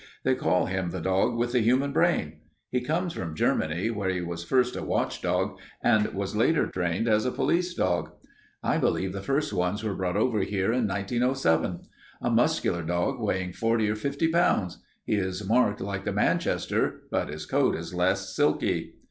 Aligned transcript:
They 0.23 0.33
call 0.33 0.65
him 0.65 0.89
the 0.89 0.99
dog 0.99 1.37
with 1.37 1.51
the 1.51 1.59
human 1.59 1.91
brain. 1.93 2.39
He 2.71 2.81
comes 2.81 3.13
from 3.13 3.35
Germany, 3.35 3.91
where 3.91 4.09
he 4.09 4.19
was 4.21 4.43
first 4.43 4.75
a 4.75 4.81
watchdog 4.81 5.59
and 5.83 6.07
was 6.15 6.35
later 6.35 6.65
trained 6.65 7.07
as 7.07 7.23
a 7.23 7.29
police 7.31 7.75
dog. 7.75 8.09
I 8.63 8.79
believe 8.79 9.13
the 9.13 9.21
first 9.21 9.53
ones 9.53 9.83
were 9.83 9.93
brought 9.93 10.17
over 10.17 10.39
here 10.39 10.73
in 10.73 10.87
1907. 10.87 11.81
A 12.19 12.31
muscular 12.31 12.81
dog, 12.81 13.19
weighing 13.21 13.53
forty 13.53 13.87
or 13.91 13.95
fifty 13.95 14.27
pounds. 14.27 14.79
He 15.05 15.13
is 15.13 15.47
marked 15.47 15.81
like 15.81 16.03
the 16.03 16.11
Manchester 16.13 17.03
but 17.11 17.29
his 17.29 17.45
coat 17.45 17.75
is 17.75 17.93
less 17.93 18.35
silky. 18.35 18.95